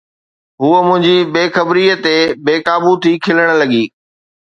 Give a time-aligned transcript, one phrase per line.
[0.61, 2.15] هوءَ منهنجي بي خبريءَ تي
[2.45, 3.83] بي قابو ٿي کلڻ لڳي